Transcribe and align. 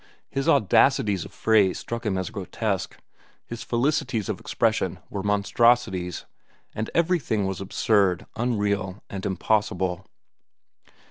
His 0.31 0.49
audacities 0.49 1.25
of 1.25 1.31
phrase 1.31 1.77
struck 1.77 2.07
him 2.07 2.17
as 2.17 2.31
grotesque, 2.31 2.97
his 3.45 3.61
felicities 3.61 4.29
of 4.29 4.39
expression 4.39 4.97
were 5.11 5.21
monstrosities, 5.21 6.25
and 6.73 6.89
everything 6.95 7.45
was 7.45 7.61
absurd, 7.61 8.25
unreal, 8.35 9.03
and 9.11 9.23
impossible. 9.27 10.07